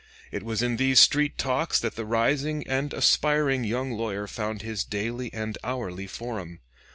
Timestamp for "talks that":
1.37-1.95